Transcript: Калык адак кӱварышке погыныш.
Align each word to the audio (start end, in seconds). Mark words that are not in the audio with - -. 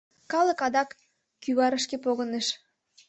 Калык 0.31 0.59
адак 0.67 0.89
кӱварышке 1.41 1.97
погыныш. 2.03 2.47